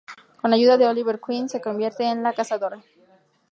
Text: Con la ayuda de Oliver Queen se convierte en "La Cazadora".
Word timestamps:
Con 0.41 0.49
la 0.49 0.55
ayuda 0.57 0.77
de 0.79 0.87
Oliver 0.87 1.21
Queen 1.21 1.47
se 1.47 1.61
convierte 1.61 2.05
en 2.09 2.23
"La 2.23 2.33
Cazadora". 2.33 2.83